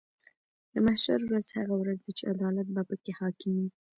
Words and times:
د 0.73 0.75
محشر 0.85 1.19
ورځ 1.25 1.47
هغه 1.57 1.75
ورځ 1.81 1.97
ده 2.05 2.11
چې 2.17 2.23
عدالت 2.33 2.67
به 2.75 2.81
پکې 2.89 3.11
حاکم 3.19 3.51
وي. 3.59 3.69